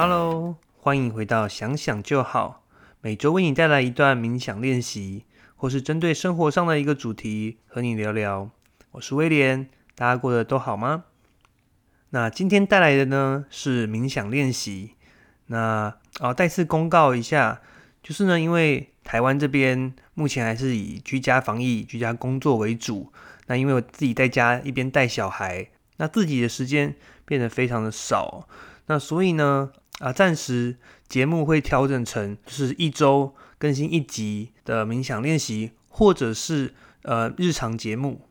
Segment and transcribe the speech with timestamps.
[0.00, 2.62] Hello，欢迎回到想想就好，
[3.00, 5.24] 每周为你带来一段冥想练习，
[5.56, 8.48] 或是针对生活上的一个主题和你聊聊。
[8.92, 11.06] 我是威廉，大家过得都好吗？
[12.10, 14.92] 那今天带来的呢是冥想练习。
[15.46, 17.60] 那啊，再次公告一下，
[18.00, 23.12] 就是呢，因为台湾这边目前还是以居家防疫、居家工作为主。
[23.48, 28.46] 那因为我自己在家一边带小孩，那自己的时间变得非常的少。
[28.90, 30.76] 那所以呢，啊，暂时
[31.08, 38.22] 节目会调整成就是一周更新一集的冥想练习，或者是呃日常节目。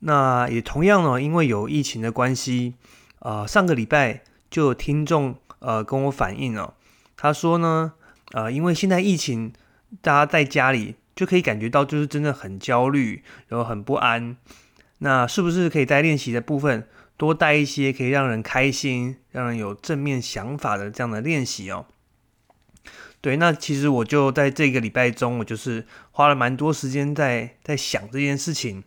[0.00, 2.74] 那也同样呢，因为有疫情的关系，
[3.20, 6.74] 呃，上个礼拜就有听众呃跟我反映哦，
[7.16, 7.94] 他说呢，
[8.32, 9.52] 呃，因为现在疫情，
[10.00, 14.36] 大家在家里就可以感觉到就是真的很焦虑，然后很不安。
[14.98, 16.86] 那是不是可以在练习的部分
[17.22, 21.86] 多带一些可以让人开心、让人有正面想法的这样的练习哦？
[23.20, 28.82] 对，那其实我就在这个礼拜中，我就是花了蛮多时间在在想这件事情。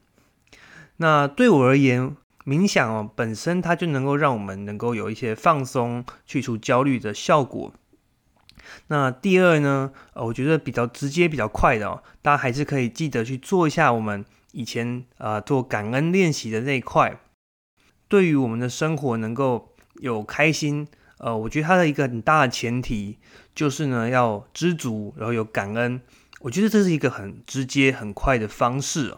[0.97, 7.73] 那对我而言，冥想哦本身它就能够让我们能够有一些放松、去除焦虑的效果。
[8.87, 17.17] 那第二呢，呃，我觉得比较直接、比较快的哦，大家还是可以记得去做一下我们以前呃做感恩练习的那一块。
[18.07, 23.17] 对于我们的生活能够有开心，呃，我觉得它的一个很大的前提
[23.53, 26.01] 就是呢要知足，然后有感恩。
[26.41, 29.15] 我觉得这是一个很直接、很快的方式。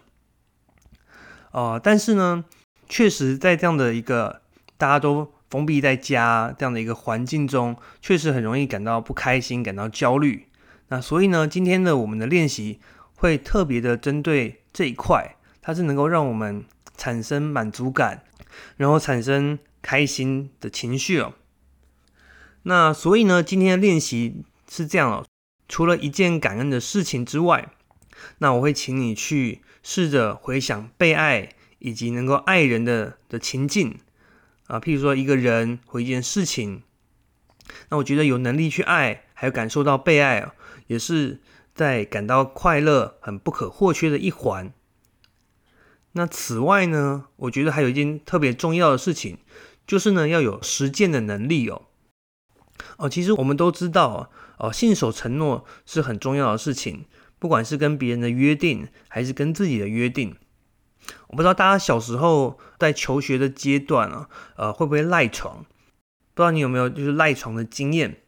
[1.52, 2.46] 哦，但是呢，
[2.88, 4.42] 确实在这样的一个
[4.78, 10.48] 大家都封闭在家这样的一个环境中，确实很容易感到不开心、感到焦虑。
[10.90, 12.80] 那所以呢，今天的我们的练习
[13.16, 16.64] 会特别的针对这一块，它是能够让我们
[16.96, 18.24] 产生满足感，
[18.77, 21.34] 然后产生开心的情绪哦。
[22.63, 25.25] 那所以呢，今天的练习是这样哦，
[25.68, 27.69] 除了一件感恩的事情之外，
[28.40, 29.62] 那我会请你去。
[29.84, 31.47] 试着回想被爱
[31.79, 33.97] 以及能够爱人的的情境
[34.66, 36.84] 啊，譬如说一个人或一件事情，
[37.88, 40.51] 那我觉得有能力去爱，还有感受到被爱哦，
[40.88, 41.40] 也是
[41.73, 44.73] 在感到快乐很不可或缺的一环。
[46.13, 49.38] 那此外呢，我觉得还有一件特别重要的事情，
[49.85, 51.84] 就是呢要有实践的能力哦。
[52.97, 57.06] 哦，其实我们都知道哦，信守承诺是很重要的事情。
[57.40, 60.35] 不管是跟别人的约定，还是跟自己的约定，
[61.28, 65.63] 我不知道大家小时候在求学的阶段啊，呃，会不会赖床？
[66.34, 68.23] 不知道你有没有就是赖床的经验？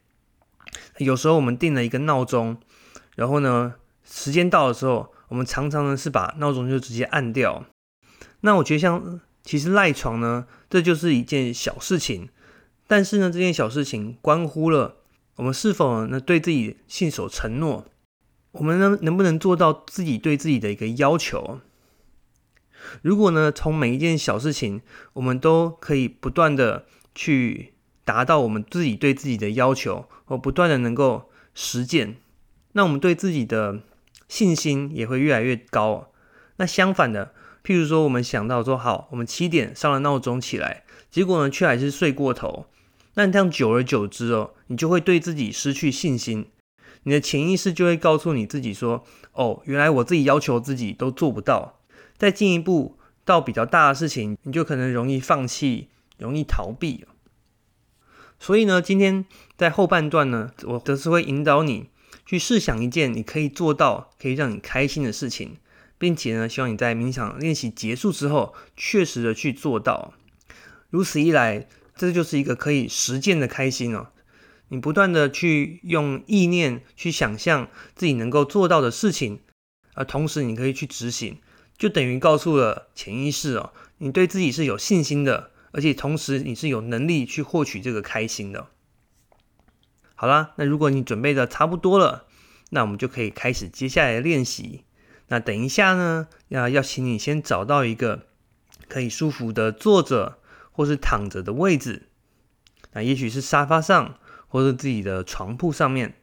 [0.98, 2.58] 有时候我们定了一个闹钟，
[3.16, 3.74] 然后呢，
[4.04, 7.64] 时间到的时候，我们常常呢是把闹钟就直接按掉。
[8.42, 12.28] 那我觉得像其实赖床呢，这就是一件小事情，
[12.86, 14.96] 但是呢，这件小事情关乎了
[15.36, 17.86] 我们是否呢对自己信守承诺。
[18.52, 21.60] 我们能能不能做到自己对自己的一个要求？
[23.02, 24.80] 如果呢，从每一件小事情，
[25.12, 27.74] 我们都可以不断的去
[28.04, 32.16] 达到我们自己对自己的要求，或不断的能够实践，
[32.72, 33.80] 那我们对自己的
[34.30, 36.12] 信心也会越来越高。
[36.56, 42.66] 那相反的，譬如说，我们想到说好，我们七点上了闹钟起来，结果呢，却还是睡过头，
[43.14, 46.46] 那这样久而久之哦，你就会对自己失去信心。
[47.02, 51.80] 你的潜意识就会告诉你自己说：“哦，原来我自己要求自己都做不到。”
[52.16, 55.88] 再进一步到比较大的事情，你就可能容易放弃，
[56.18, 57.04] 容易逃避。
[58.38, 59.24] 所以呢，今天
[59.56, 61.88] 在后半段呢，我则是会引导你
[62.30, 65.56] 去试想一件你可以做到、可以让你开心的事情，
[65.98, 70.14] 并且呢，希望你在冥想练习结束之后，确实的去做到。
[70.90, 74.10] 如此一来，这就是一个可以实践的开心哦。
[74.68, 79.40] 你不断的去用意念去想象自己能够做到的事情，
[79.94, 81.38] 而同时你可以去执行，
[81.76, 88.68] 就等于告诉了潜意识哦，你对自己是有信心的，而且同时你是有能力去获取这个开心的。
[90.20, 92.26] 好啦，那如果你准备的差不多了，
[92.68, 94.84] 那我们就可以开始接下来的练习。
[95.28, 98.26] 那等一下呢，要要请你先找到一个
[98.86, 100.36] 可以舒服的坐着
[100.72, 102.10] 或是躺着的位置，
[102.92, 104.16] 那也许是沙发上。
[104.48, 106.14] 或者自己的床铺上面，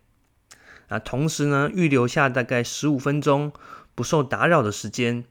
[0.90, 3.54] 啊，同时呢，预留下大概十五分钟
[3.96, 5.24] 不受打扰的时间。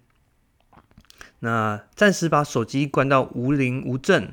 [1.40, 4.32] 那暂时把手机关到无铃无震，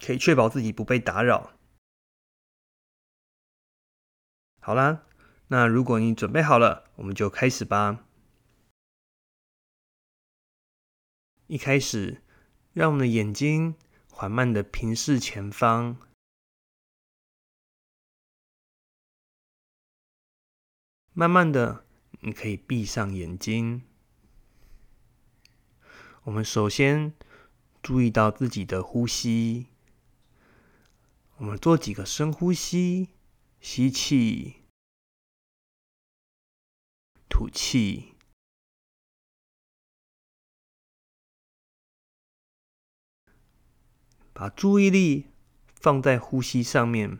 [0.00, 1.50] 可以确保自己不被打扰。
[4.68, 5.02] 好啦
[5.46, 8.04] 那如果你准备好了我们就开始吧。
[11.46, 12.20] 一开始
[12.74, 13.76] 让我们的眼睛
[14.10, 15.96] 缓慢的平视前方。
[21.14, 21.86] 慢慢的
[22.20, 23.84] 你可以闭上眼睛。
[26.24, 27.14] 我们首先
[27.82, 29.68] 注意到自己的呼吸。
[31.38, 33.17] 我们做几个深呼吸。
[33.60, 34.62] 吸气，
[37.28, 38.14] 吐气，
[44.32, 45.26] 把注意力
[45.74, 47.18] 放在呼吸上面，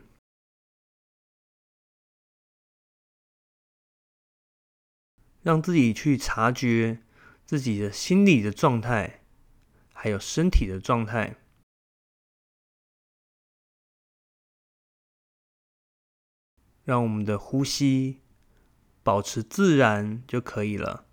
[5.41, 7.03] 让自己去察觉
[7.45, 9.23] 自己的心理的状态，
[9.93, 11.35] 还有身体的状态。
[16.89, 18.19] 让我们的呼吸
[19.03, 21.05] 保持自然就可以了。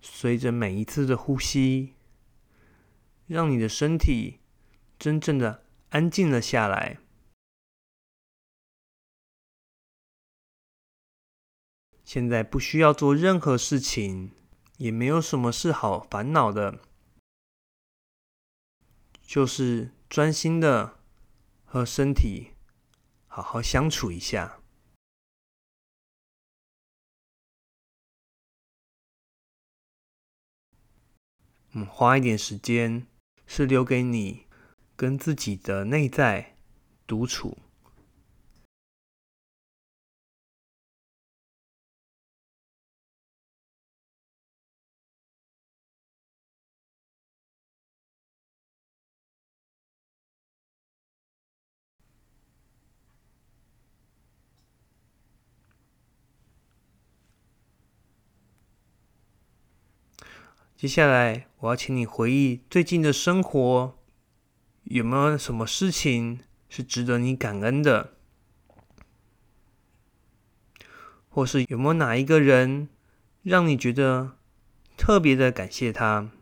[0.00, 1.96] 随着每一次的呼吸，
[3.26, 4.38] 让你的身体
[5.00, 6.98] 真正的安静了下来。
[12.04, 14.30] 现在不需要做任何事情，
[14.76, 16.91] 也没有什么事好烦恼的。
[19.32, 21.00] 就是专心的
[21.64, 22.50] 和身体
[23.26, 24.60] 好好相处一下。
[31.70, 33.06] 嗯，花一点时间
[33.46, 34.44] 是留给你
[34.94, 36.58] 跟自己的内在
[37.06, 37.56] 独处。
[60.82, 63.96] 接下来，我要请你回忆最近的生活，
[64.82, 68.14] 有没有什么事情是值得你感恩的？
[71.28, 72.88] 或是有没有哪一个人
[73.44, 74.32] 让你觉得
[74.96, 76.32] 特别的感谢他？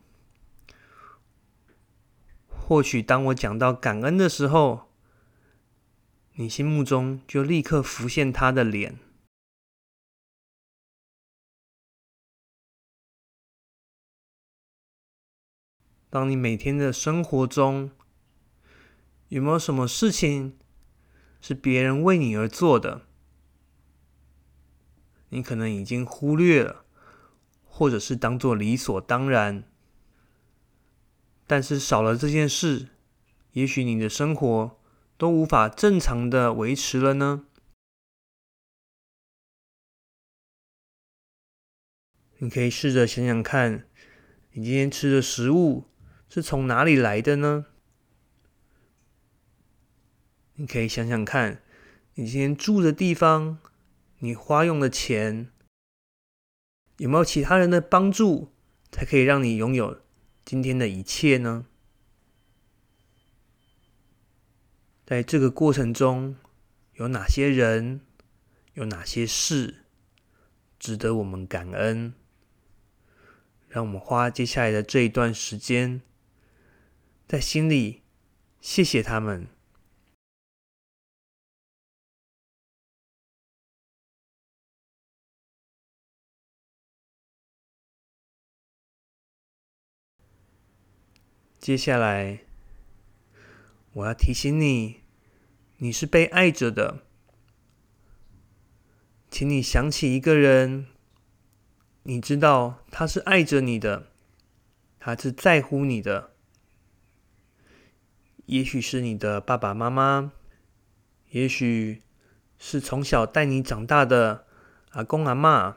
[2.48, 4.88] 或许当我讲到感恩的时候，
[6.36, 8.98] 你心目中就立刻浮现他的脸。
[16.10, 17.92] 当你每天的生活中
[19.28, 20.58] 有没有什么事情
[21.40, 23.02] 是别人为你而做的，
[25.28, 26.84] 你可能已经忽略了，
[27.64, 29.62] 或者是当做理所当然，
[31.46, 32.88] 但是少了这件事，
[33.52, 34.76] 也许你的生活
[35.16, 37.44] 都无法正常的维持了呢？
[42.38, 43.86] 你可以试着想想看，
[44.50, 45.84] 你今天吃的食物。
[46.30, 47.66] 是从哪里来的呢？
[50.54, 51.60] 你可以想想看，
[52.14, 53.58] 你今天住的地方，
[54.20, 55.50] 你花用的钱，
[56.98, 58.52] 有没有其他人的帮助，
[58.92, 60.02] 才可以让你拥有
[60.44, 61.66] 今天的一切呢？
[65.04, 66.36] 在这个过程中，
[66.92, 68.02] 有哪些人，
[68.74, 69.86] 有哪些事，
[70.78, 72.14] 值得我们感恩？
[73.68, 76.02] 让我们花接下来的这一段时间。
[77.30, 78.02] 在心里，
[78.60, 79.46] 谢谢他们。
[91.60, 92.40] 接下来，
[93.92, 95.02] 我要提醒你，
[95.76, 97.06] 你是被爱着的，
[99.30, 100.88] 请你想起一个人，
[102.02, 104.10] 你知道他是爱着你的，
[104.98, 106.34] 他是在乎你的。
[108.50, 110.32] 也许是你的爸爸妈妈，
[111.28, 112.02] 也许
[112.58, 114.44] 是从小带你长大的
[114.90, 115.76] 阿公阿妈，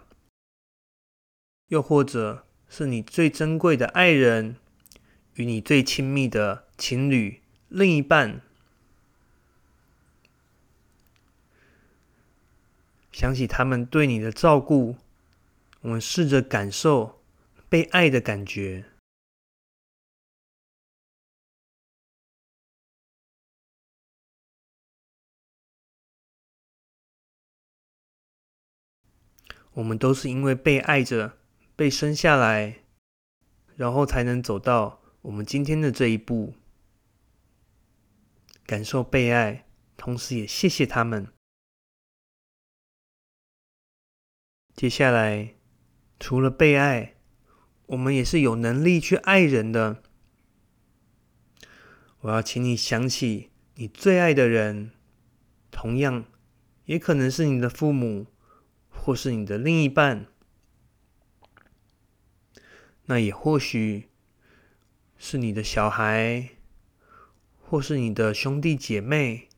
[1.67, 4.55] 又或者是你最珍贵的爱人，
[5.35, 8.41] 与你最亲密的情侣、另一半。
[13.11, 14.95] 想起他们对你的照顾，
[15.81, 17.21] 我们试着感受
[17.69, 18.85] 被爱的感觉。
[29.73, 31.37] 我们都是因为被爱着，
[31.75, 32.83] 被生下来，
[33.75, 36.53] 然后才能走到我们今天的这一步，
[38.65, 39.65] 感受被爱，
[39.97, 41.27] 同时也谢谢他们。
[44.75, 45.55] 接下来，
[46.19, 47.15] 除了被爱，
[47.87, 50.03] 我们也是有能力去爱人的。
[52.21, 54.91] 我要请你想起你最爱的人，
[55.71, 56.25] 同样
[56.85, 58.27] 也可能是你的父母，
[58.93, 60.27] 或是你的另一半，
[63.05, 64.09] 那也或许
[65.17, 66.51] 是你的小孩，
[67.59, 69.49] 或是你的兄弟姐妹。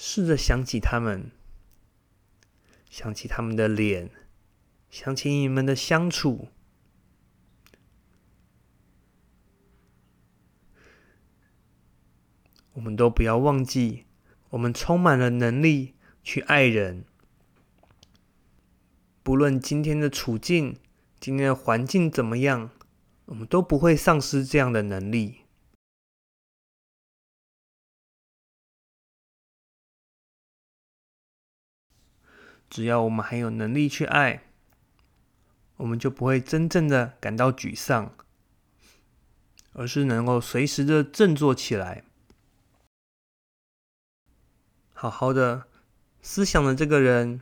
[0.00, 1.32] 试着想起他们，
[2.88, 4.10] 想起他们的脸，
[4.88, 6.48] 想起你们的相处。
[12.74, 14.06] 我们都不要忘记，
[14.50, 15.96] 我们充满了能力
[16.28, 17.06] 去爱人。
[19.22, 20.78] 不论今天的处境、
[21.18, 22.70] 今天的环境怎么样，
[23.24, 25.44] 我们都不会丧失这样的能力。
[32.68, 34.42] 只要我们还有能力去爱，
[35.78, 38.14] 我们就不会真正的感到沮丧，
[39.72, 42.04] 而是能够随时的振作起来，
[44.92, 45.67] 好好的
[46.30, 47.40] 思想的这个人，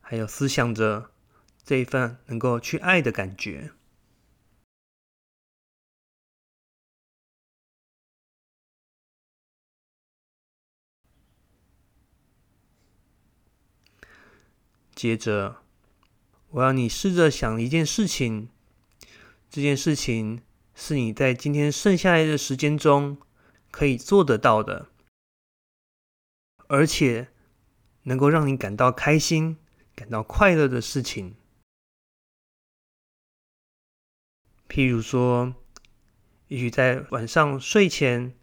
[0.00, 1.10] 还有思想着
[1.62, 3.72] 这一份能够去爱的感觉。
[14.94, 15.58] 接着，
[16.48, 18.48] 我要你试着想一件事情，
[19.50, 20.42] 这件事情
[20.74, 23.18] 是你在今天剩下来的时间中
[23.70, 24.88] 可以做得到的，
[26.68, 27.28] 而且
[28.08, 29.58] 能够让你感到开心、
[29.94, 31.34] 感到快乐的事情。
[34.68, 35.54] 譬如说，
[36.48, 38.34] 也许在晚上睡前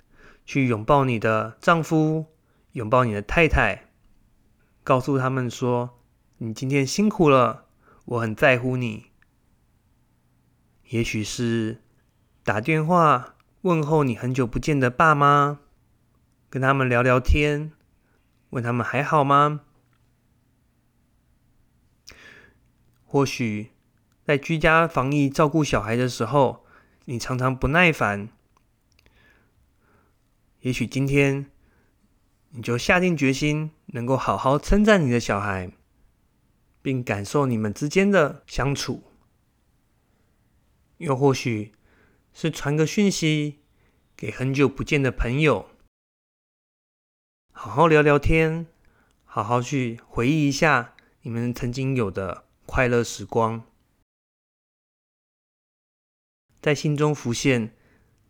[0.45, 2.25] 去拥抱你的丈夫，
[2.73, 3.89] 拥抱你的太太，
[4.83, 5.99] 告诉他们说。
[6.39, 7.67] 你今天辛苦了，
[8.03, 9.11] 我很在乎你。
[10.89, 11.81] 也许是
[12.43, 15.59] 打电话问候你很久不见的爸妈，
[16.49, 17.71] 跟他们聊聊天，
[18.53, 19.61] 问他们还好吗？
[23.03, 23.71] 或许
[24.23, 26.65] 在居家防疫照顾小孩的时候，
[27.05, 28.29] 你常常不耐烦。
[30.61, 31.51] 也许今天
[32.51, 35.71] 你就下定决心，能够好好称赞你的小孩。
[36.83, 39.03] 并感受你们之间的相处，
[40.97, 41.71] 又或许
[42.33, 43.61] 是传个讯息
[44.17, 45.69] 给很久不见的朋友，
[47.63, 48.67] 好好聊聊天，
[49.23, 53.63] 好好去回忆一下你们曾经有的快乐时光，
[56.61, 57.73] 在心中浮现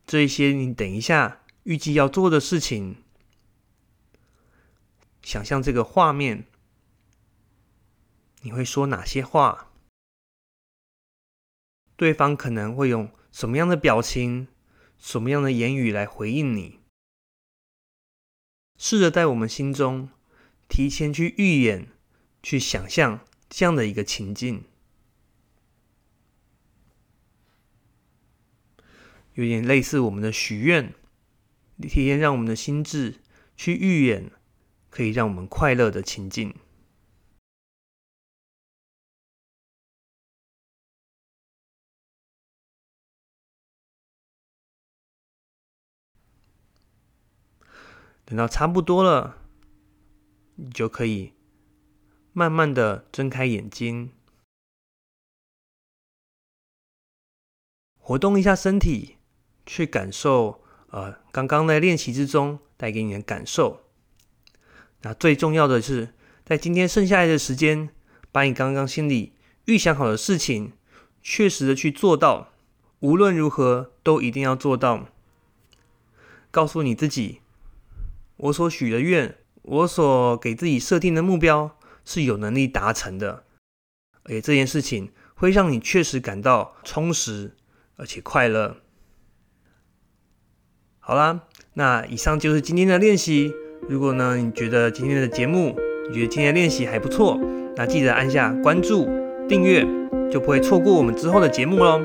[0.05, 2.97] 这一些你等一下预计要做的事情，
[5.23, 6.45] 想象这个画面。
[8.41, 9.71] 你会说哪些话？
[11.95, 14.47] 对方可能会用什么样的表情、
[14.99, 16.82] 什么样的言语来回应你？
[18.85, 20.09] 试着在我们心中
[20.67, 21.87] 提前去预演、
[22.41, 24.65] 去想象这样的一个情境，
[29.35, 30.93] 有点类似我们的许愿，
[31.81, 33.21] 提前让我们的心智
[33.55, 34.29] 去预演
[34.89, 36.53] 可以让我们快乐的情境。
[48.25, 49.37] 等到差不多了，
[50.55, 51.33] 你就可以
[52.31, 54.11] 慢慢的睁开眼睛，
[57.99, 59.17] 活动一下身体，
[59.65, 63.81] 去感受呃刚刚在练习之中带给你的感受。
[65.01, 66.13] 那最重要的是，
[66.45, 67.89] 在今天剩下来的时间，
[68.31, 69.33] 把你刚刚心里
[69.65, 70.71] 预想好的事情，
[71.21, 72.53] 确实的去做到，
[73.01, 75.09] 无论如何都一定要做到。
[76.49, 77.42] 告诉你自己。
[78.37, 83.43] 我所许的愿，我所给自己设定的目标是有能力达成的，
[84.23, 87.55] 而且这件事情会让你确实感到充实
[87.95, 88.77] 而且快乐。
[90.99, 93.53] 好啦，那以上就是今天的练习。
[93.89, 95.77] 如果呢你觉得今天的节目，
[96.09, 97.39] 你觉得今天的练习还不错，
[97.75, 99.09] 那记得按下关注、
[99.47, 99.85] 订阅，
[100.31, 102.01] 就不会错过我们之后的节目喽。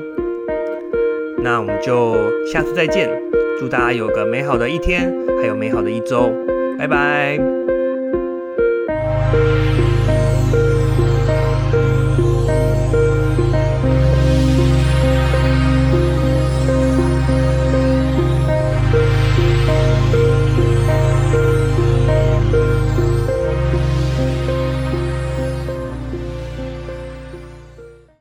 [1.41, 3.09] 那我们就下次再见。
[3.59, 6.31] 祝大家有个美好的一天，还有美好的一周，
[6.77, 7.37] 拜拜。